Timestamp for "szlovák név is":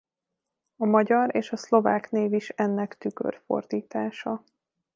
1.57-2.49